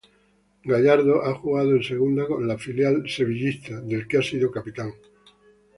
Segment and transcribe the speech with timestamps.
[0.63, 4.91] Gallardo ha jugado en Segunda con el filial sevillista, del que ha sido capitán.